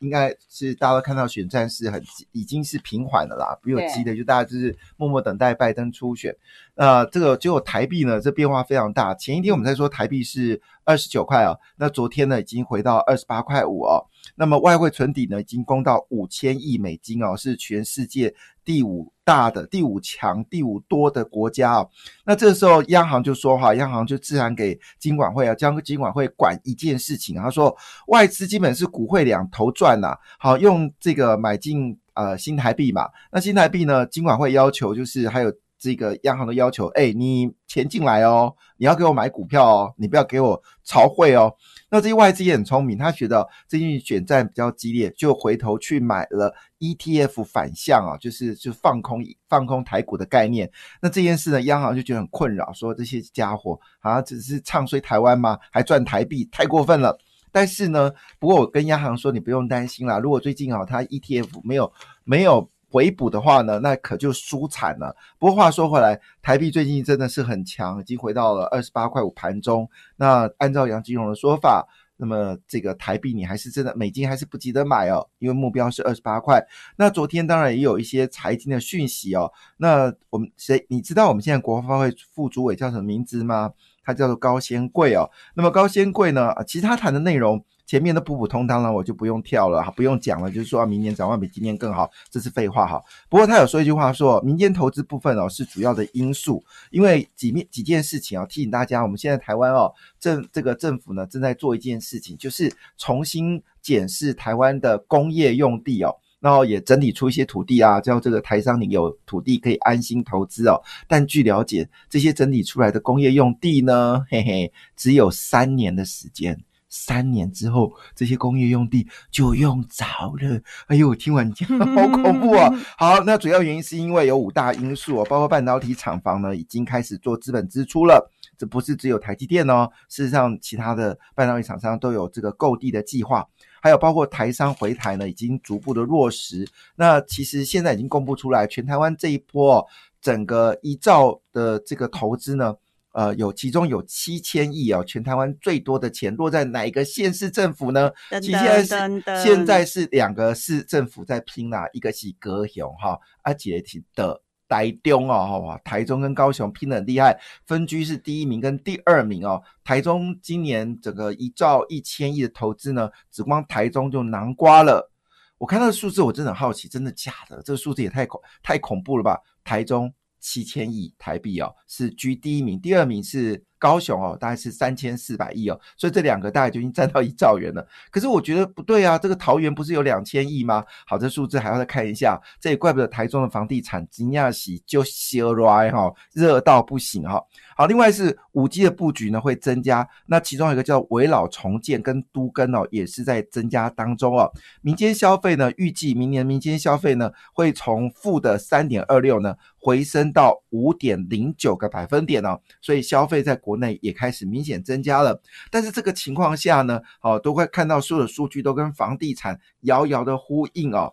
[0.00, 2.02] 应该是大家都看到选战是很
[2.32, 6.36] 已经是平缓的啦，没有急的，就大家就是默默等待拜登初选。
[6.74, 9.14] 呃，这个结果台币呢，这变化非常大。
[9.14, 14.04] 前一天我们在说台币是二十九块哦，那昨天呢已经回到二十八块五哦。
[14.34, 21.86] 那么外汇存底呢，已经攻到五千亿美金哦，是全世界第五大的、第五强、第五多的国家啊。
[22.24, 27.76] 那这个时候央行就说哈，央行就自然给金管会啊，将金管会管一件事情，他说
[28.08, 33.08] 外资基本是股汇两头赚呐，好用这个买进呃新台币嘛。
[33.30, 35.52] 那新台币呢，金管会要求就是还有。
[35.86, 41.54] 这个央行的要求，哎，你钱进来哦，你要给我买股票哦，你不要给我炒汇哦。
[41.90, 50.68] 那这些外资也很聪明，他觉得最近选战比较激烈，就回头去买了 ETF 反向啊，就是就放空放空台股的概念。
[51.00, 55.56] 那这件事呢，央行就觉得很困扰，说这些家伙好像只是唱衰台湾吗？
[55.70, 57.16] 还赚台币，太过分了。
[57.52, 58.10] 但是呢，
[58.40, 60.18] 不过我跟央行说，你不用担心啦。
[60.18, 61.92] 如果最近啊，它 ETF 没有
[62.24, 62.68] 没有。
[62.96, 65.14] 回补的话呢，那可就输惨了。
[65.38, 69.86] 不过话说回来，台币最近真的是很强，已经回到了二十八块五盘中。
[70.16, 76.66] 那按照杨金荣的说法，那么这个台币你还是真的美金还是不值得买哦，因为目标是二十八块。
[76.96, 79.52] 那昨天当然也有一些财经的讯息哦。
[79.76, 83.74] 那我们谁你知道我们现在国发会副主委叫什么名字吗？
[84.02, 85.30] 他叫做高先贵哦。
[85.54, 87.62] 那么高先贵呢，其他谈的内容。
[87.86, 93.00] 前面的普普通通了，我就不用跳了，不用讲了，就是说明年展望比今年更好，这是废话哈。
[93.28, 110.82] 不过他有说一句话，说民间投资部分哦是主要的因素，因为几面几件事情啊，提醒大家，我们现在台湾哦政这个政府呢正在做一件事情，就是重新检视台湾的工业用地哦，然后也整理出一些土地啊，叫这个台商你有土地可以安心投资哦。
[111.06, 116.60] 但据了解，这些整理出来的工业用地呢，嘿嘿，只有三年的时间。
[116.88, 120.04] 三年之后，这些工业用地就用着
[120.38, 120.60] 了。
[120.86, 122.70] 哎呦，我听完你讲好恐怖啊！
[122.96, 133.46] 好，那主要原因是因为有五大因素哦，包括半导体厂房呢已经开始做资本支出了，这不是只有台积电哦，事实上其他的半导体厂商都有这个购地的计划，
[133.82, 136.66] 还有包括台商回台呢，已经逐步的落实。
[136.94, 139.84] 那其实现在已经公布出来，全台湾这一波
[140.20, 142.76] 整个一兆的这个投资呢。
[143.16, 148.10] 呃，有其中有七千亿哦，全台湾最多的钱落在哪一个县市政府呢？
[148.42, 154.38] 现在是现在是两个市政府在拼啦，一个是高雄哈，阿杰提的
[154.68, 157.34] 台中哦，好吧，台中跟高雄拼的很厉害，
[157.66, 159.62] 分居是第一名跟第二名哦。
[159.82, 165.10] 台中今年整个一兆一千亿的投资呢，只光台中就囊瓜了。
[165.56, 167.62] 我看到数字，我真的好奇，真的假的？
[167.62, 169.40] 这个数字也太恐太恐怖了吧？
[169.64, 170.12] 台中。
[170.40, 173.64] 七千亿台币哦，是居第一名，第二名是。
[173.78, 177.86] 高雄哦，大概是三千四百亿哦，所以这两个大概就已经占到一兆元了。
[178.10, 180.84] 可是我觉得不对啊，这个桃园不是有两千亿吗？
[181.06, 182.40] 好，这数字还要再看一下。
[182.60, 187.42] 这也怪不得台中的房地产金亚喜就热来哈，热到不行哈。
[187.76, 194.50] 好，另外是五 G 的布局呢会增加，那其中有一个叫围老重建跟都更哦，也是在增加当中哦。
[194.80, 211.12] 民间消费呢，预计明年民间消费呢会从负的三点二六呢回升到五点零九个百分点哦，所以消费在国内也开始明显增加了，但是这个情况下呢，哦，都会看到所有的数据都跟房地产遥遥的呼应哦。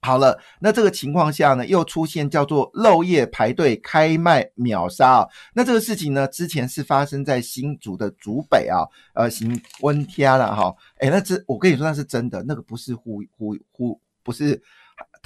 [0.00, 5.28] 好了，那这个情况下呢，又出现叫做漏夜排队开卖秒杀啊。
[5.54, 8.82] 那这个事情呢，之前是发生在新竹的竹北啊，
[9.14, 10.74] 呃，行温天了哈。
[10.98, 14.60] 哎，那这我跟你说那是真的，那个不是忽忽忽，不是。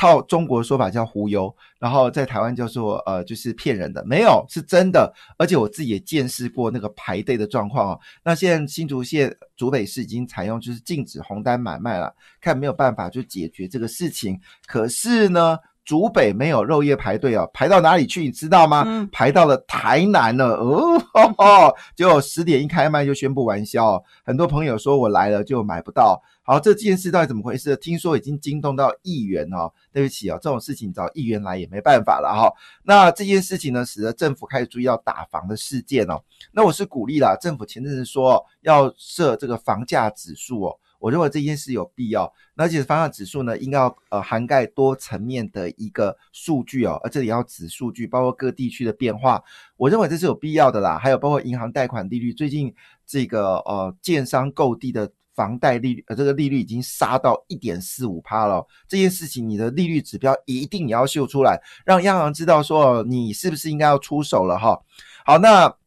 [0.01, 8.01] 套中国说法叫忽悠，然后在台湾叫做呃，就是骗人的，没有是真的，而且我自己也见识过那个排队的状况哦。
[8.25, 14.41] 那现在新竹县竹北市已经采用就是禁止红单买卖了，看没有办法就解决这个事情。
[14.67, 15.59] 可是呢，
[15.91, 19.09] 竹北没有肉业排队哦，排到哪里去你知道吗？
[19.11, 26.23] 排到了台南了哦， 就十点一开卖就宣布完销，很多朋友说我来了就买不到。
[26.43, 27.77] 好，这件事到底怎么回事？
[27.77, 29.73] 听说已经惊动到议员哦。
[29.93, 32.49] 对不起哦，这种事情找议员来也没办法了哈。
[32.85, 36.23] 那这件事情呢，使得政府开始注意到打房的事件哦。
[36.53, 40.77] 那我是鼓励啦，政府前阵子说要设这个房价指数哦。
[41.01, 42.33] 我认为这件事有必要。
[42.55, 49.43] 而且方向指数呢，应该要呃涵盖多层面的一个数据哦，而这里要指数据，包括各地区的变化，
[49.77, 50.97] 我认为这是有必要的啦。
[50.97, 52.73] 还有包括银行贷款利率，最近
[53.05, 55.11] 这个呃建商购地的。
[55.33, 58.67] 房贷利率呃，这个利率已经杀到一点四五趴了。
[58.87, 64.79] 这件事情，你的利率指标一定也要秀出来，让央行知道说你是不是应该要出手了哈。
[65.25, 65.80] 好，那。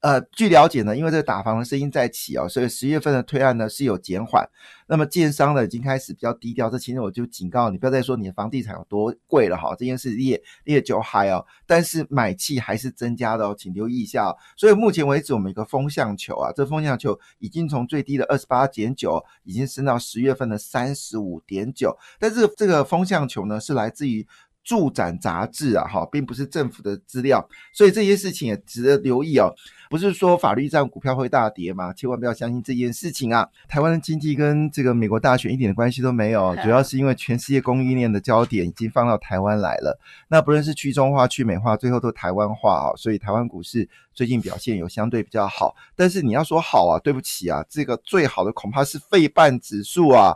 [0.00, 4.46] 呃，据了解呢，因为这个打房的声音在起哦，所以十月份的推案呢是有减缓。
[4.86, 14.34] 那么建商呢已经开始比较低调，这其实我就警告你，不要再说你的房地产有多贵了哈，这件事列列就嗨哦，但是买气还是增加的哦，请留意一下。
[14.56, 21.96] 所以目前为止，我们一个风向球啊，这风向球已经从最低的二十八点九，已经升到十月份的三十五点九。
[22.18, 24.26] 但是这个风向球呢，是来自于。
[24.64, 29.54] 住展杂志啊，哈，并不是政府的资料，所以这些事情也值得留意哦。
[29.90, 31.92] 不是说法律上股票会大跌吗？
[31.92, 33.48] 千万不要相信这件事情啊！
[33.68, 39.96] 台湾的经济跟这个美国大选一点的关系都没有，主要是因为全世界供应链的焦点已经放到台湾来了。
[40.28, 45.76] 那不论是去中化、去美化，最后都台湾化啊，所以台湾股市最近表现有相对比较好。
[45.94, 50.34] 但是你要说好啊，对不起啊，这个最好的恐怕是费半指数啊。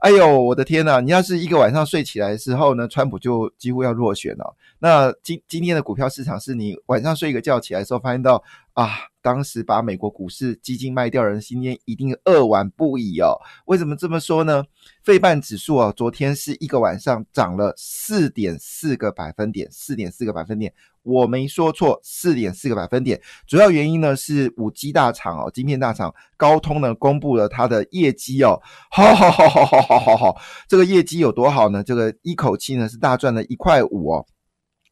[0.00, 0.98] 哎呦，我的天呐！
[1.02, 4.56] 你要是一个晚上睡起来之后呢，川普就几乎要落选了。
[4.78, 8.42] 那今今天的股票市场是你晚上睡一个觉起来的时候，发现到
[8.80, 13.36] 啊，当时把美国股市基金卖掉人，今天一定扼腕不已哦。
[13.66, 14.64] 为什么这么说呢？
[15.04, 20.72] 费半指数啊，昨天是一个晚上涨了四点四个百分点，四点四个百分点。
[21.02, 23.20] 我没说错，四点四个百分点。
[23.46, 28.58] 主要原因呢是五 G 大厂哦，晶片大厂高通呢公布了它的业绩哦，
[28.90, 31.84] 好好好好好好好好，这个业绩有多好呢？
[31.84, 34.26] 这个一口气呢是大赚了一块五哦。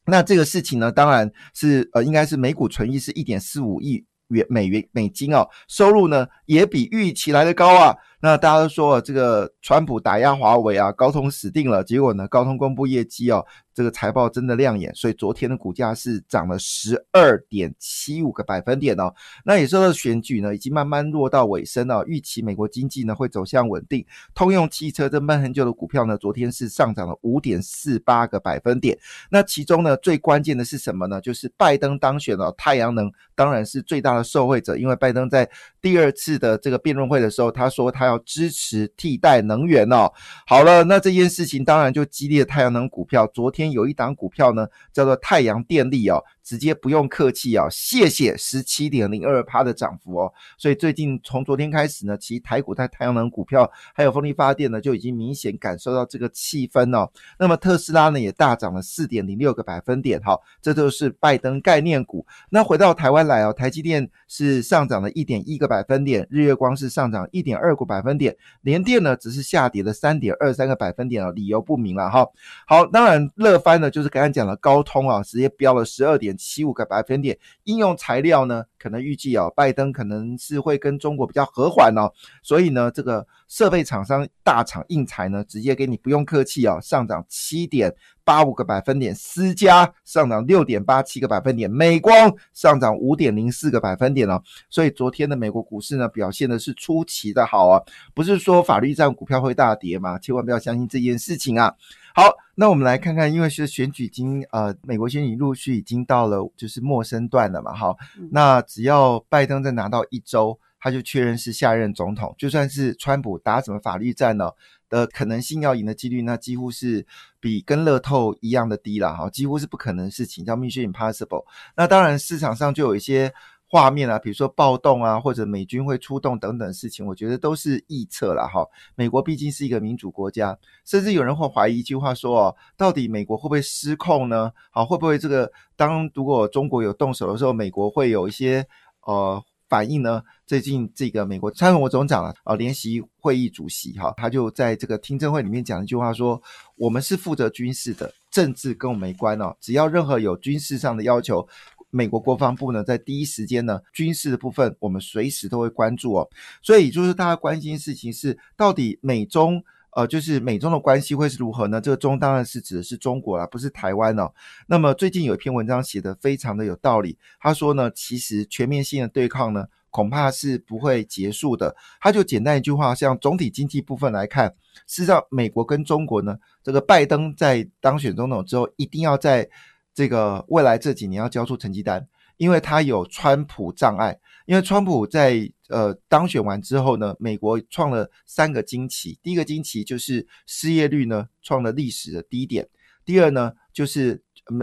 [0.09, 7.95] 那这个事情呢，当然是呃，应该是每股存益是一点四五亿元美元美金哦，收入呢也比预期来的高啊。
[8.21, 11.83] 那大家都说这个川普打压华为啊，高通死定了。
[11.83, 13.45] 结果呢，高通公布业绩哦。
[13.79, 19.09] 这个财报真的亮眼，所以昨天的股价是涨了十二点七五个百分点哦。
[19.45, 22.03] 那也说到选举呢，已经慢慢落到尾声了。
[22.05, 24.05] 预期美国经济呢会走向稳定。
[24.35, 28.99] 通用汽车这闷很久的股票呢，昨天是上涨了五点四八个百分点。
[29.29, 31.21] 那其中呢，最关键的是什么呢？
[31.21, 34.75] 就是拜登当选了，太阳能当然是最大的受惠者。
[34.75, 35.49] 因为拜登在
[35.81, 40.11] 第二次的这个辩论会的时候，他说他要支持替代能源哦。
[40.45, 43.25] 好了，那这件事情当然就激励了太阳能股票。
[43.33, 43.68] 昨天。
[43.71, 46.23] 有一档股票呢，叫做太阳电力哦。
[46.49, 50.33] 直接不用客气啊，谢谢十七点零二趴的涨幅哦。
[50.57, 57.07] 所以最近从昨天开始呢，其实台股在太阳能股票还有风力发电呢，就已经明显感受到这个气氛哦。
[57.37, 62.25] 那么特斯拉呢也大涨了四点零六个百分点，哈，这都是拜登概念股。
[62.49, 72.27] 那回到台湾来哦，台积电是上涨了一点一个百分点，日月光是上涨一点二个百分点，联电呢只是下跌了三点二三个百分点哦，理由不明了哈。
[72.65, 76.35] 好，当然乐翻呢就是刚刚讲了高通啊，直接飙了十二点。
[76.39, 82.09] 七五个百分点，应用材料呢，可能预计哦，拜登可能是会跟中国比较和缓哦，
[82.41, 87.93] 所以呢，这个设备厂商大厂硬材呢，直接给你不用客气哦，上涨七点
[88.29, 94.39] 八五个百分点，思佳上涨六点八七个百分点，美光上涨五点零四个百分点哦，
[94.69, 97.81] 所以昨天的美国股市呢，表现的是出奇的好啊，
[98.13, 100.19] 不是说法律上股票会大跌嘛？
[100.19, 101.73] 千万不要相信这件事情啊。
[102.13, 107.95] 好，那我们来看看，因为是选举已经呃，美国选举陆续已经到了就是陌生段了嘛，哈，
[108.29, 114.51] 那只要拜登再拿到一周，他就确认是下任总统，就算是川普打什么法律战呢
[114.89, 117.05] 的可能性要赢的几率，那几乎是
[117.39, 121.45] 比跟乐透一样的低了，哈，几乎是不可能事情，叫 mission impossible。
[121.75, 123.33] 那当然市场上就有一些。
[123.71, 128.65] 画面啊，比如说暴动啊，或者美军会出动等等事情，我觉得都是臆测了哈。
[128.95, 134.51] 美国毕竟是一个民主国家，甚至有人会怀疑一句话说哦，到底美国会不会失控呢？
[134.71, 138.65] 好，会不会这个当如果中国有动手的时候，美国会有一些
[139.05, 140.21] 呃反应呢？
[140.47, 146.41] 最近这个美国参谋总长啊，啊联席会议主席哈，他就在这个听证会里面讲一句话说：
[146.75, 151.47] 我们是负责军事的，政治跟我没关哦，只要任何有军事上的要求。
[151.91, 156.29] 美国国防部呢，在第一时间呢，军事的部分我们随时都会关注哦。
[156.61, 161.81] 所以就是大家关心事情是，到底美中呃，就是美中的关系会是如何呢？
[161.81, 164.31] 这个中当然是指的是中国啦，不是台湾哦。
[164.67, 171.75] 那么最近有一篇文章写的非常的有道理，他说呢，其实全面性的对抗呢，恐怕是不会结束的。
[171.99, 174.47] 他就简单一句话，像总体经济部分来看，
[174.87, 179.49] 事实上美国跟中国呢，这个拜登在当选总统之后，一定要在。
[179.91, 182.07] 这个未来这几年要交出成绩单，
[182.39, 184.17] 因为他有川普障碍。
[184.47, 189.19] 因为川普在呃当选完之后呢，美国创了三个惊奇。
[189.21, 192.67] 第一个惊奇就是失业率呢创了历史的低点。
[193.05, 194.19] 第二呢就是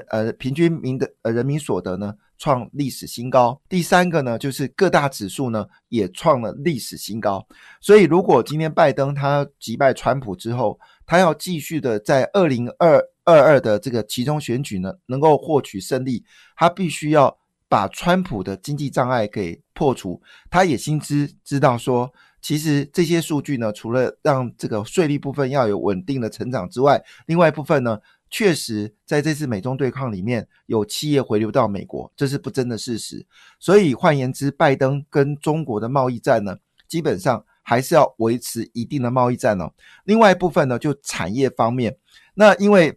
[0.08, 3.60] 呃平均民的呃人民所得呢创历史新高。
[3.68, 7.46] 第三个呢就是各大指数呢也创了历史新高。
[7.80, 16.24] 所以如果今天拜登他击败川普之后，他要继续的在二零二二二的这个其中选举呢能够获取胜利，
[16.56, 17.38] 他必须要。
[17.68, 27.98] 把川普的经济障碍给破除，他也心知知道说，其实这些数据呢，除了让这个税率部分要有稳定的成长之外，另外一部分呢，
[28.30, 33.26] 确实在这次美中对抗里面有企业回流到美国，这是不争的事实。
[33.58, 36.56] 所以换言之，拜登跟中国的贸易战呢，
[36.86, 39.72] 基本上还是要维持一定的贸易战哦。
[40.04, 41.96] 另外一部分呢，就产业方面，
[42.34, 42.96] 那因为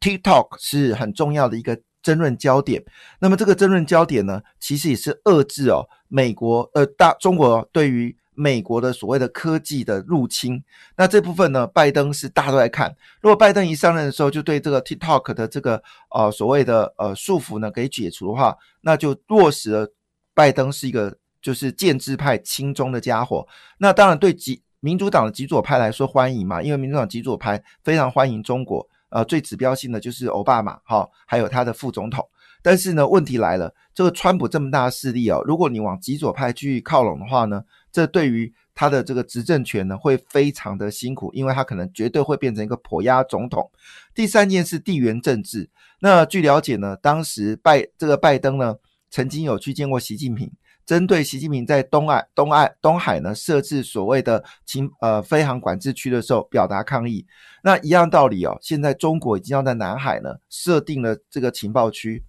[0.00, 1.80] TikTok 是很重要的一个。
[2.04, 2.84] 争论焦点，
[3.18, 10.62] 那么这个争论焦点呢，其实也是遏制哦，美国呃大中国对于美国的所谓的科技的入侵。
[10.96, 12.94] 那这部分呢，拜登是大家都在看。
[13.22, 19.88] 如果拜登一上任的时候就对这个 TikTok 的这个呃所谓的呃束缚呢给解除的话，那就落实了
[20.34, 23.48] 拜登是一个就是建制派亲中的家伙。
[23.78, 28.86] 那当然对极民主党的极左派来说欢迎嘛，因为民主党极左派非常欢迎中国。
[29.14, 32.28] 呃，最指标性的就是奥巴马哈，还有他的副总统。
[32.64, 43.70] 但是呢，问题来了，这个川普这么大的势力哦，如果你往极左派去靠拢的话呢，这对于他的这个执政权呢，会非常的辛苦，因为他可能绝对会变成一个跛压总统。
[44.16, 45.70] 第三件事，地缘政治。
[46.00, 48.74] 那据了解呢，当时拜这个拜登呢，
[49.10, 50.50] 曾经有去见过习近平。
[50.86, 57.26] 针对习近平在东岸、东岸、东海呢设置所谓的情呃飞航管制区的时候，表达抗议。
[57.62, 62.22] 那一样道理哦，现在中国已经要在南海呢设定了这个情报区。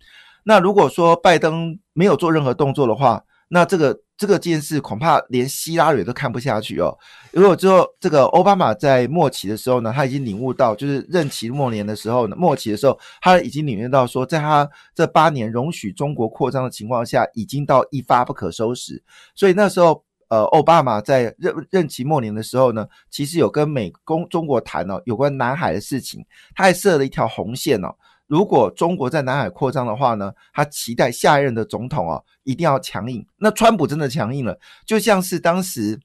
[0.44, 4.05] 那如果说拜登没有做任何动作的话，那这个。
[4.18, 6.98] 这个件事恐怕连希拉里都看不下去哦。
[7.32, 19.04] 如果之后这个奥巴马在末期的时候呢，他已经领悟到，就是任期末年的时候呢，末期的时候，他已经领略到说，在他这八年容许中国扩张的情况下，已经到一发不可收拾。
[19.36, 27.94] 所以那时候，呃，奥巴马在任任期末年的时候呢，其实有跟美公中国谈哦有关南海的事情，他还设了一条红线哦。
[28.28, 33.26] 如果中国在南海扩张的话呢，他期待下一任的总统啊一定要强硬。
[33.38, 36.00] 那川普真的强硬了，就像是当时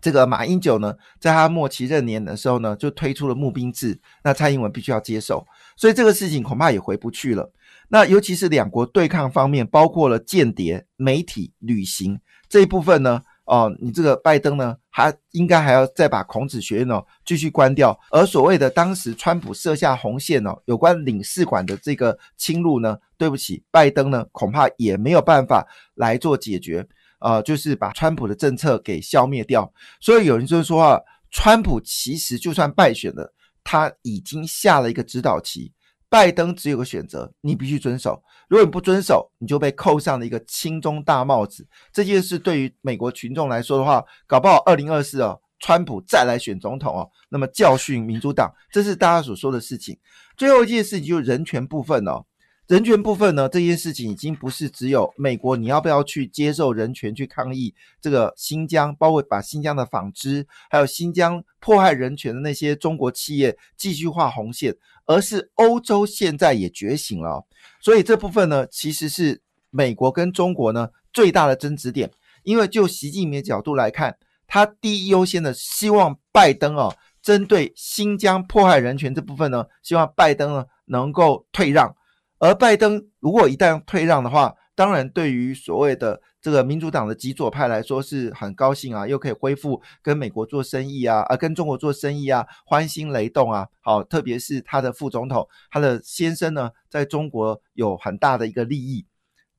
[0.00, 5.46] 这个马英九呢，在他末期任年的时候呢，就推出了募兵制，那蔡英文必须要接受，
[5.76, 7.52] 所以这个事情恐怕也回不去了。
[7.88, 13.22] 那尤其是两国对抗方面，包括了间谍、媒体、旅行这一部分呢。
[13.44, 17.98] 哦，你这个拜登呢，还应该还要再把孔子学院哦继续关掉。
[18.10, 26.86] 而所谓的当时川普设下红线哦，有关领事馆的这个侵入呢，对不起，拜登呢恐怕也没有办法来做解决。
[27.20, 29.72] 呃，就是把川普的政策给消灭掉。
[30.00, 33.32] 所以有人就说啊，川普其实就算败选了，
[33.62, 35.72] 他已经下了一个指导棋。
[36.14, 38.22] 拜登只有个选择，你必须遵守。
[38.46, 41.66] 如果你不遵守，你就被扣上了一个亲中大帽子。
[41.92, 49.98] 这件事对于美国群众来说的话，搞不好二零二四哦，川普再来选总统哦，那么教训民主党，这是大家所说的事情。
[50.36, 52.24] 最后一件事情就是人权部分哦。
[52.66, 67.44] 人权部分呢，这件事情已经不是只有美国，你要不要去接受人权去抗议这个新疆，包括把新疆的纺织，还有新疆迫害人权的那些中国企业继续画红线，而是欧洲现在也觉醒了，
[67.80, 72.10] 所以这部分呢，其实是美国跟中国呢最大的争执点，
[72.44, 74.16] 因为就习近平的角度来看，
[74.46, 81.94] 他第一优先的希望拜登哦，针对新疆迫害人权这部分呢，希望拜登呢能够退让。
[82.38, 93.66] 而拜登如果一旦退让的话，当然对于所谓的这个民主党的极左派来说是很高兴啊，又可以恢复跟美国做生意啊，啊跟中国做生意啊，欢欣雷动啊。
[93.80, 99.06] 好，特别是他的副总统，他的先生呢，在中国有很大的一个利益，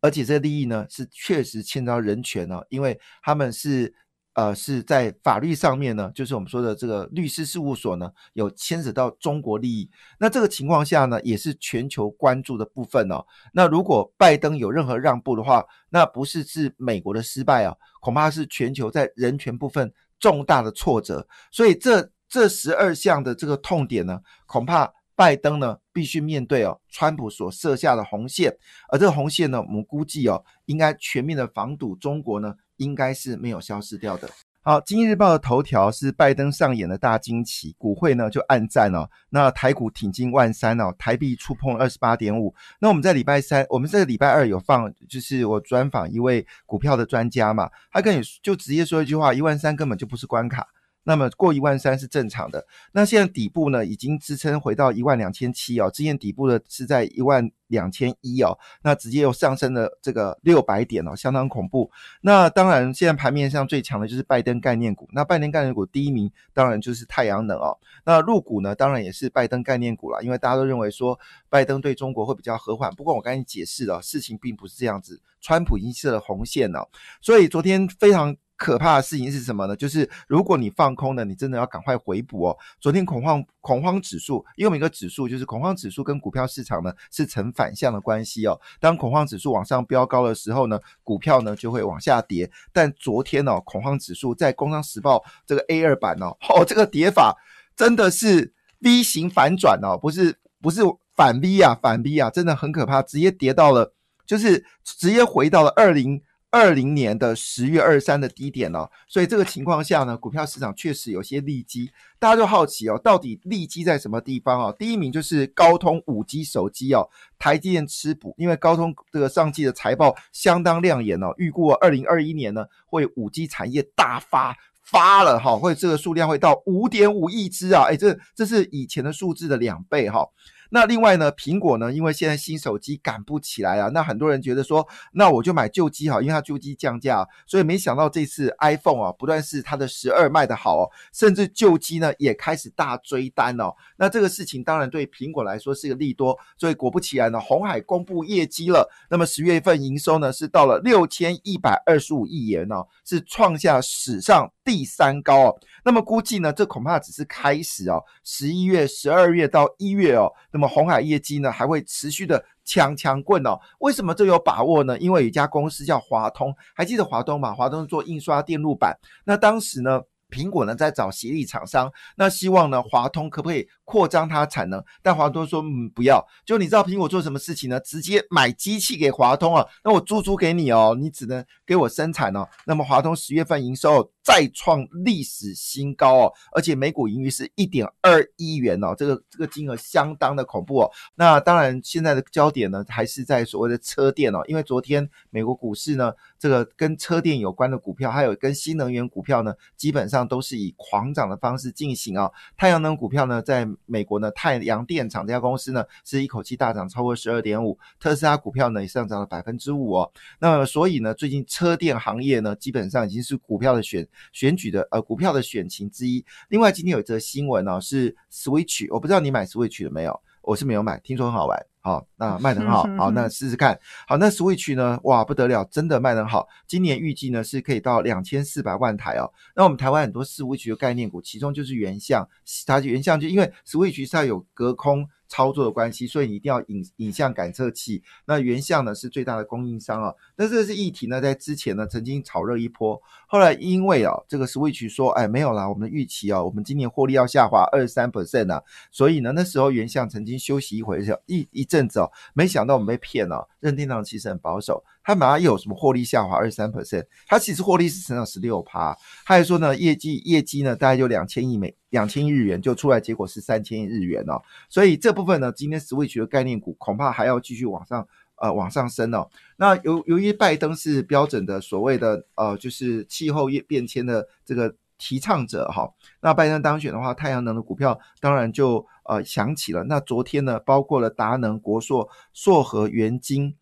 [0.01, 3.93] 而且这利益呢是确实牵到人权哦，因为他们是。
[4.35, 9.89] 呃，是在法律上面呢，就是我们说的这个律师事务所呢，有牵扯到中国利益。
[10.19, 13.25] 那这个情况下呢，也是全球关注的部分哦。
[13.53, 19.89] 那如果拜登有任何让步的话，那不是是美国的失败啊，恐怕是全球在人权部分
[20.19, 21.25] 重大的挫折。
[21.49, 28.57] 所以这这十二项的这个痛点呢，恐怕拜登呢必须面对哦，川普所设下的红线。
[28.89, 32.53] 而这个红线呢，我们估计哦，应该全面的防堵中国呢。
[32.77, 34.29] 应该是没有消失掉的。
[34.61, 39.07] 好，《今日报》的头条是拜登上演的大惊奇，股会呢就暗战哦。
[39.29, 42.51] 那台股挺进万三哦，台币触碰二十八点五。
[42.79, 50.65] 那我们在礼拜三，我们这个礼拜二有放，就是我专访一位股票的专家嘛，他跟你就直接说一句话：一万三根本就不是关卡。
[51.05, 52.67] 那么过一万三是正常的。
[52.91, 55.89] 那现在底部呢，已经支撑回到一万两千七哦。
[55.89, 61.89] 之前底部的是在一万两千一哦，那直接又上升了这个六百点哦，相当恐怖。
[62.21, 65.07] 那当然，现在盘面上最强的就是拜登概念股。
[65.13, 67.77] 那拜登概念股第一名当然就是太阳能哦。
[68.03, 71.17] 那入股呢，当然也是拜登概念股了，因为大家都认为说
[71.49, 72.91] 拜登对中国会比较和缓。
[72.95, 76.89] 不过我刚才解释了，事情并不是这样子，川普已经设了红线了，
[77.21, 78.35] 所以昨天非常。
[78.57, 79.75] 可怕的事情是什么呢？
[79.75, 82.57] 就是如果你放空了，你真的要赶快回补哦。
[82.79, 88.59] 昨天恐慌恐慌指数，因为我们一个指数就是恐慌指数跟股票市场呢是成反向的关系哦。
[88.79, 92.49] 当恐慌指数往上飙高的时候呢，股票呢就会往下跌。
[92.71, 97.35] 但昨天哦，恐慌指数在《工商时报》这个 A 二版哦，哦，这个跌法
[97.75, 100.81] 真的是 V 型反转哦，不是不是
[101.13, 103.93] 反 V 啊，反 V 啊，真的很可怕，直接跌到了，
[104.25, 106.21] 就是直接回到了二零。
[106.55, 114.75] 二零年的十月二三的低点哦，所以这个情况下呢，股票市场确实有些利基，大家就好奇哦，到底利基在什么地方哦？
[114.79, 130.25] 第一名就是高通五 G 手机哦，台积电吃补，因为高通这个上季的财报相当亮眼哦，预估二零二一年呢会五 G 产业大发发了哈，会这个数量会到五点五亿只啊，哎，这这是以前的数字的两倍哈。
[130.75, 143.73] 那另外呢，苹果呢，因为现在新手机赶不起来啊，那很多人觉得说，那我就买旧机好，因为它旧机降价，所以没想到这次 iPhone 啊，不但是它的十二卖的好哦，甚至旧机呢也开始大追单哦。
[143.95, 155.55] 那这个事情当然对苹果来说是个利多，所以果不其然呢，红海公布业绩了，那么十月份营收呢是到了六千一百二十五亿元哦，是创下史上第三高哦。
[155.85, 160.29] 那么估计呢，这恐怕只是开始哦，十一月、十二月到一月哦。
[160.51, 163.59] 那么红海业绩呢还会持续的强强棍哦？
[163.79, 164.97] 为什么这有把握呢？
[164.99, 167.53] 因为有一家公司叫华通，还记得华通吗？
[167.53, 174.83] 华通做印刷电路板，那当时呢，苹果呢在找协力厂商，那希望呢华通可不可以扩张它产能？
[175.01, 176.25] 但华通说嗯不要。
[176.45, 177.79] 就你知道苹果做什么事情呢？
[177.79, 182.47] 直接买机器给华通啊，那我租租给你哦，你只能给我生产哦。
[182.65, 184.11] 那么华通十月份营收。
[184.25, 190.91] 再创历史新高哦，而且每股盈余是一点二亿元哦，这个这个金额相当的恐怖哦。
[191.13, 202.31] 那当然，现在的焦点呢还是在所谓的车电哦，因为昨天美国股市呢，这个跟车电有关的股票，还有跟新能源股票呢，基本上都是以狂涨的方式进行啊。
[202.55, 210.11] 太阳能股票呢，在美国呢，太阳电厂这家公司呢，是一口气大涨超过十二点五，特斯拉股票呢也上涨了百分之五哦。
[210.39, 214.07] 那么所以呢，最近车电行业呢，基本上已经是股票的选。
[214.31, 216.23] 选举的呃股票的选情之一。
[216.49, 220.21] 另外今天有一则新闻哦，是 Switch，我不知道你买 Switch 了没有？
[220.41, 221.65] 我是没有买，听说很好玩。
[221.85, 223.79] 好，那卖的很好，好，那试试看。
[224.07, 224.99] 好，那 Switch 呢？
[225.03, 226.47] 哇，不得了，真的卖很好。
[226.65, 229.31] 今年预计呢是可以到两千四百万台哦。
[229.55, 232.27] 那我们台湾很多 Switch 的概念股，其中就是原相，
[232.65, 235.07] 它原相就因为 Switch 是它有隔空。
[235.27, 238.03] 操作的关系，所以你一定要影影像感测器。
[238.25, 240.13] 那原相呢是最大的供应商啊。
[240.35, 248.61] 那这是议题呢，在之前呢曾经炒热一波，后来因为啊这个 Switch 说，哎没有啦，我们的预期啊，我们今年获利要下滑二十三 percent 啊，
[248.91, 253.49] 所以呢那时候原相曾经休息一回一一阵子哦，没想到我们被骗了。
[253.59, 254.83] 任天堂其实很保守。
[255.05, 257.05] 他马上又有什么获利下滑二十三 percent？
[257.27, 258.91] 它其实获利是成长十六趴。
[259.23, 264.41] 他还说呢，业绩业绩呢大概就两千亿美两千亿日元，就出来结果是三千亿日元哦。
[264.67, 268.05] 所以这部分呢，今天 Switch 的概念股恐怕还要继续往上
[268.37, 269.29] 呃往上升哦。
[269.57, 275.87] 那由由于拜登是标准的所谓的呃就是气候变变迁的这个提倡者哈，
[276.19, 279.83] 那拜登当选的话，太阳能的股票当然就呃响起了。
[279.83, 283.55] 那昨天呢，包括了达能、国硕、硕和、元晶。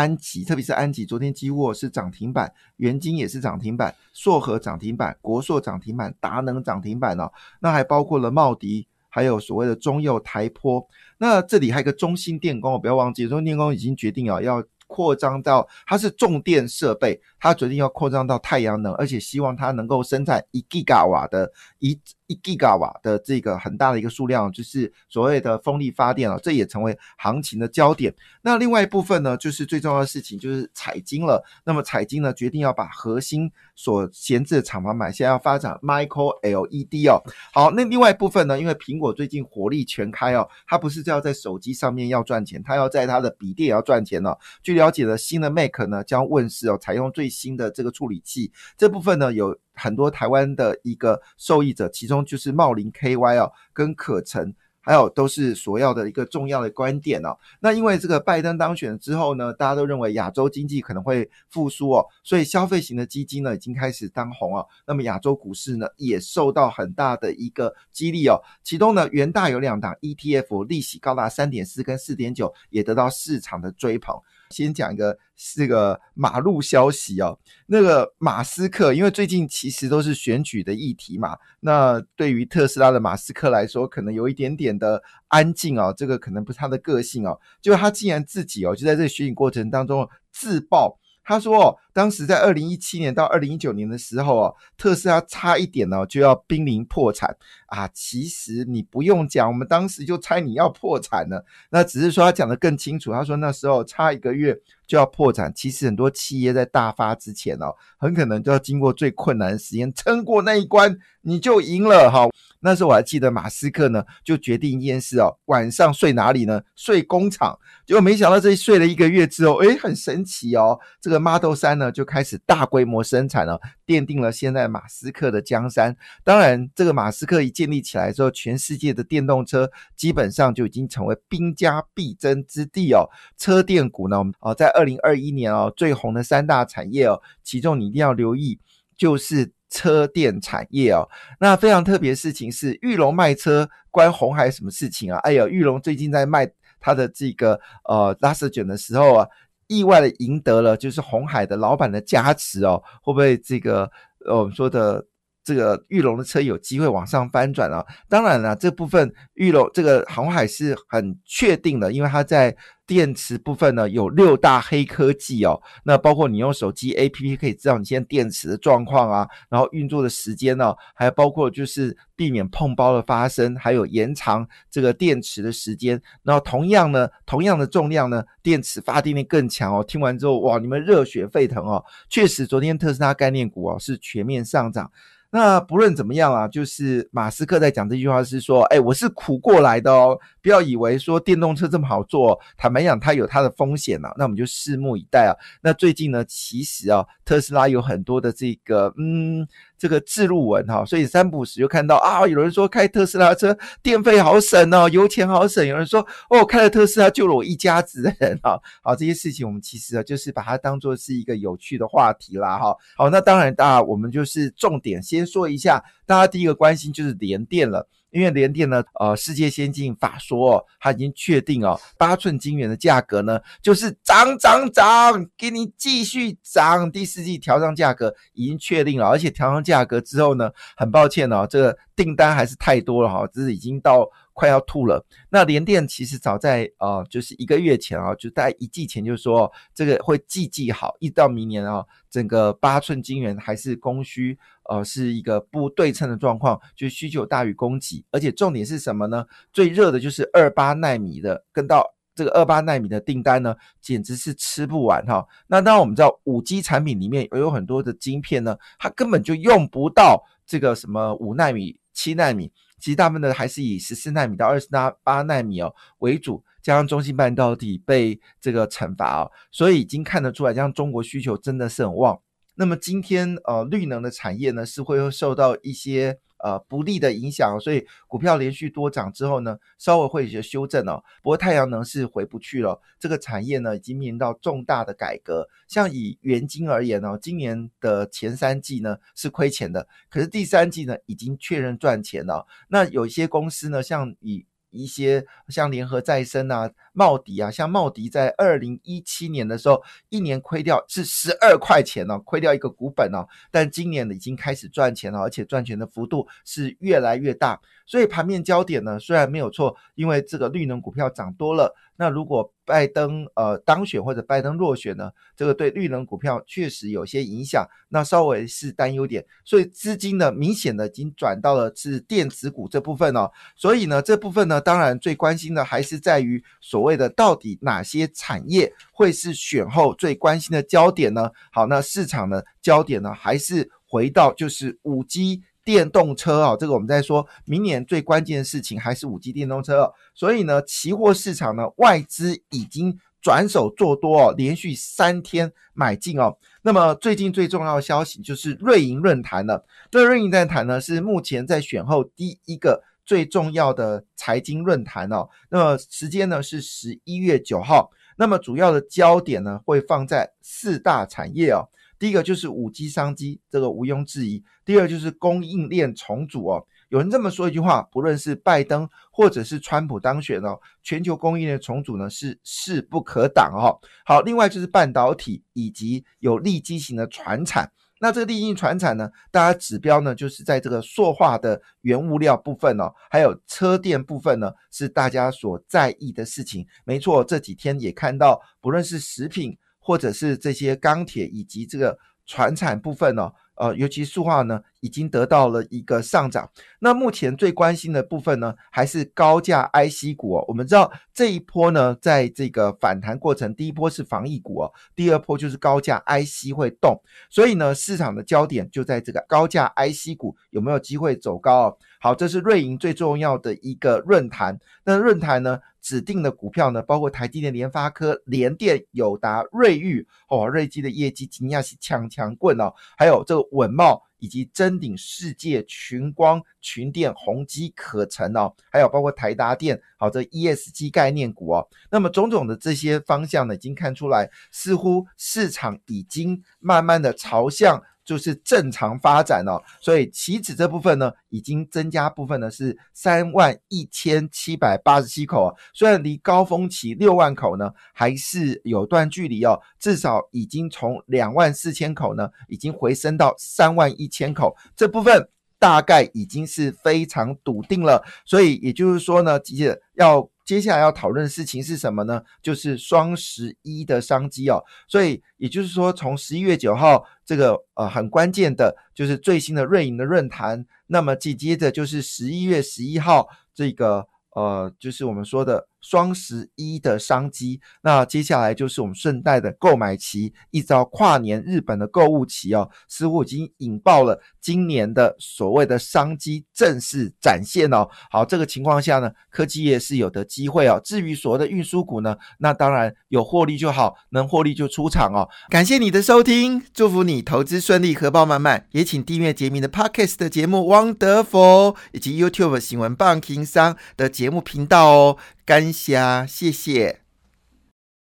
[0.00, 7.30] 安吉，特别是安吉，昨天基沃是涨停板，元晶也是涨停板，硕和涨停板，国硕涨停板，达能涨停板哦。
[7.60, 10.82] 那还包括了茂迪，还有所谓的中佑、台坡。
[11.18, 22.00] 那这里还有个中兴电工，不要忘记，中兴电工已经决定啊，要扩张到它是重电设备，它决定要扩张到太阳能，而且希望它能够生产一 g 瓦瓦的一。
[22.30, 28.14] 一吉瓦的这个很大的一个数量，就是所谓的风力发电啊，这也成为行情的焦点。
[28.42, 31.44] 那另外一部分呢，就是最重要的事情就是彩金了。
[31.64, 37.20] 那么彩金呢，决定要把核心所闲置的厂房买下，要发展 Micro LED 哦。
[37.52, 44.38] 好，那另外一部分呢，因为苹果最近火力全开哦，它不是要在手机上面要赚钱，它要在它的笔电也要赚钱哦。
[44.62, 48.52] 据了解了新的 Mac 呢将问世哦，采用最新的这个处理器。
[48.76, 54.54] 这部分呢有很多台湾的一个受益者，其中就是茂林 KY 哦，跟可成。
[54.82, 57.36] 还有都是所要的一个重要的观点哦。
[57.60, 64.66] 那因为这个拜登当选之后呢，大家都认为亚洲经济可能会复苏哦，所以消费型的基金呢已经开始当红哦。
[64.86, 68.40] 那么亚洲股市呢也受到很大的一个激励哦。
[68.64, 74.18] 其中呢，元大有两档 ETF，利息高达三点四跟四点九，也得到市场的追捧。
[74.50, 75.16] 先讲一个
[75.54, 90.98] 这个马路消息哦，那个马斯克，因为最近其实都是选举的议题嘛，那对于特斯拉的马斯克来说，可能有一点点的安静哦，这个可能不是他的个性哦，就他竟然自己哦，就在这个选举过程当中自爆。
[91.30, 97.88] 他说：“当时在二零一七年到二零一九年的时候啊，特斯拉差一点呢就要濒临破产啊。
[97.94, 101.44] 其实你不用讲，我们当时就猜你要破产了。
[101.70, 103.12] 那只是说他讲的更清楚。
[103.12, 105.52] 他说那时候差一个月就要破产。
[105.54, 112.28] 其实很多企业在大发之前哦，很可能都要经过最困难的时间，撑过那一关，你就赢了哈。”
[112.60, 116.62] 那时候我还记得马斯克呢，就决定一件事哦，晚上睡哪里呢？
[116.76, 117.58] 睡工厂。
[117.86, 125.96] 结果没想到这睡了一个月之后，诶，很神奇哦，这个 Model 三呢就开始大规模生产了，奠定了现在马斯克的江山。
[126.22, 133.08] 当然，这个马斯克一建立起来之后，全世界的电动车基本上就已经成为兵家必争之地哦。
[133.36, 138.60] 车电股呢，哦，在二零二一年哦最红的三大产业哦，其中你一定要留意
[138.96, 139.52] 就是。
[139.70, 145.18] 车电产业哦，那非常特别的事情是，玉龙卖车关红海什么事情啊？
[145.20, 149.26] 哎呀，玉龙最近在卖他的这个呃拉丝卷的时候啊，
[149.68, 153.90] 意外的赢得了就是红海的老板的加持哦，会不会这个
[154.26, 155.04] 呃我们说的
[155.50, 157.84] 这个玉龙的车有机会往上翻转啊？
[158.08, 162.56] 当然了，这部分玉龙这个航海是很确定的，因为他在。
[162.86, 176.02] 电池部分呢有六大黑科技哦，那包括你用手机 APP 可以知道你现在电池的状况啊，然后运作的时间呢，还包括就是避免碰包的发生，还有延长这个电池的时间。
[176.24, 179.84] 然后同样呢，同样的重量呢，电池发电力更强哦。
[179.86, 181.84] 听完之后哇，你们热血沸腾哦！
[182.08, 184.90] 确实，昨天特斯拉概念股哦是全面上涨。
[185.32, 194.12] 那不论怎么样啊，就是马斯克在讲这句话是说，哎，我是苦过来的哦，不要以为说电动车这么好做，坦白讲，它有它的风险呐。
[194.18, 195.32] 那我们就拭目以待啊。
[195.62, 199.46] 那最近呢，其实啊，特斯拉有很多的这个，嗯。
[199.80, 205.66] 这个自录文哈，所以三不时就看到啊，有人说开特斯拉车电费好省哦，油钱好省。
[205.66, 208.60] 有人说哦，开了特斯拉救了我一家子的人哈。
[208.84, 212.76] 好，这些事情我们其实啊，就是把它当做是一个有趣的话题啦哈。
[212.94, 217.88] 好，那当然，大家我们就是重点先说一下，大家第一个关心就是联电了。
[218.10, 226.90] 因为联电呢，呃，世界先进法说，它已经确定哦，八寸晶圆的价格呢，就是涨涨涨，给你继续涨。
[226.90, 234.08] 第四季调上价格已经确定了，而且调上价格之后呢，很抱歉哦，这个订单还是太多了哈，这是已经到。
[234.32, 235.04] 快要吐了。
[235.28, 244.38] 那联电其实早在呃，就是一个月前啊，就在一季前就说这个会季季好，一直到明年啊，整个八寸晶圆还是供需
[244.70, 248.04] 呃是一个不对称的状况，就是需求大于供给。
[248.12, 249.26] 而且重点是什么呢？
[249.52, 255.26] 最热的就是二八纳米的，跟到这个二八纳米的订单呢，简直是吃不完哈。
[255.48, 262.52] 那当然我们知道五 G 产品里面也有很多的晶片呢，它根本就用不到这个什么五纳米、七纳米。
[262.78, 264.68] 其实大部分的还是以十四纳米到二十
[265.02, 272.20] 八纳米哦为主，加上中芯半导体被这个惩罚哦，所以已经看得出来，这样中国需求真的是很旺。
[272.60, 276.18] 那么今天呃绿能的产业呢是会受到一些。
[276.42, 281.04] 呃，不利的影响，所以股票连续多涨之后呢，稍微会有些修正哦。
[281.22, 285.46] 不过太阳能是回不去了，这个产业呢已经面临到重大的改革。
[285.68, 292.46] 像以元晶而言呢，今年的前三季呢是亏钱的，可是第三季呢已经确认赚钱了。
[292.68, 296.70] 那有一些公司呢，像以一些像联合再生啊、
[297.00, 307.58] 茂迪啊，像茂迪在二零一七年的时候，一年亏掉是十二块钱哦，亏掉一个股本哦，但今年呢已经开始赚钱了，而且赚钱的幅度是越来越大。
[307.86, 311.74] 所以盘面焦点呢，虽然没有错，因为这个绿能股票涨多了。
[311.96, 319.26] 那如果拜登呃当选或者拜登落选呢，这个对绿能股票确实有些影响，那稍微是担忧点。
[319.44, 323.30] 所以资金呢，明显的已经转到了是电子股这部分哦。
[323.56, 331.30] 所以呢，这部分呢，当然最关心的还是在于所谓的到底哪些产业会是选后最关心的焦点呢？
[331.52, 335.42] 好，那市场的焦点呢，还是回到就是五 G。
[335.62, 339.92] 电动车啊，这个我们在说明年最关键的事情还是五 G 电动车。
[340.14, 346.38] 所以呢，期货市场呢，外资已经转手做多哦，连续三天买进哦。
[346.62, 349.64] 那么最近最重要的消息就是瑞银论坛了。
[349.90, 355.28] 这瑞银论坛呢是目前在选后第一个最重要的财经论坛哦。
[355.48, 357.90] 那么时间呢是十一月九号。
[358.16, 361.68] 那么主要的焦点呢会放在四大产业哦。
[361.98, 364.42] 第一个就是五 G 商机，这个毋庸置疑。
[364.64, 366.66] 第二就是供应链重组哦。
[366.88, 373.78] 有人这么说一句话，不论是拜登或者是川普当选哦，全球供应链重组呢是势不可挡哦。
[374.04, 377.70] 好，另外就是半导体以及有利基型的船产。
[378.00, 386.66] 那这个利基型船产呢，大家指标呢就是在这个塑化的原物料部分哦，还有车电部分呢是大家所在意的事情。
[386.84, 393.32] 没错，这几天也看到，不论是食品或者是这些钢铁以及这个船产部分哦。
[393.60, 396.50] 呃，尤其塑化呢，已经得到了一个上涨。
[396.78, 400.44] 那目前最关心的部分呢，还是高价 IC 股哦。
[400.48, 411.76] 我们知道这一波呢，在这个反弹过程，第一波是防疫股哦，第二波就是高价 IC 会动，所以呢，市场的焦点就在这个高价 IC 股有没有机会走高哦。
[412.00, 414.58] 好，这是瑞银最重要的一个论坛。
[414.84, 415.60] 那论坛呢？
[415.80, 437.82] 指定的股票呢，包括台积电、联发科、联电、友达、瑞昱哦，瑞基的业绩惊讶是强强棍哦，还有这个稳茂以及臻鼎世界、群光、群电、宏基、可成哦，还有包括台达电，好这 ESG 概念股哦，那么种种的这些方向呢，已经看出来，似乎市场已经慢慢的朝向。
[438.10, 455.28] 就是正常发展哦，所以期指这部分呢，已经增加部分呢是三万一千七百八十七口啊，虽然离高峰期六万口呢还是有段距离哦，至少已经从两万四千口呢，已经回升到三万一千口，这部分
[455.60, 460.28] 大概已经是非常笃定了，所以也就是说呢，其实要。
[460.50, 462.24] 接下来要讨论的事情是什么呢？
[462.42, 464.60] 就是双十一的商机哦。
[464.88, 475.68] 所以也就是说，从十一月九号这个呃很关键的，就是最新的瑞银的论坛，那么紧接着就是十一月十一号这个呃，就是我们说的。
[475.80, 487.88] 双十一的商机，那接下来就是我们顺带的购买期，一直到跨年日本的购物期哦，似乎已经引爆了今年的所谓的商机正式展现哦。
[488.10, 490.80] 好，这个情况下呢，科技业是有的机会哦。
[490.84, 495.28] 至于所谓的运输股呢，那当然有获利就好，能获利就出场哦。
[495.48, 498.66] 感谢你的收听，祝福你投资顺利，荷包满满。
[498.72, 505.16] 也请订阅杰明的 Podcast 的节目《汪德佛》，以及 YouTube 新闻棒情商的节目频道哦。
[505.50, 507.00] 干虾，谢谢。